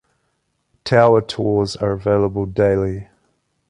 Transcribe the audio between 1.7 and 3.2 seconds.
are available daily.